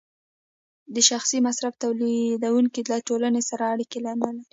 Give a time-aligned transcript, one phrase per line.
[0.93, 4.43] د شخصي مصرف تولیدونکی له ټولنې سره اړیکه نلري